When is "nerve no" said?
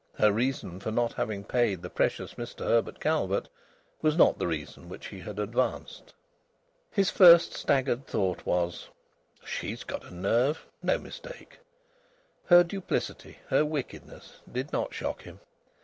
10.11-10.97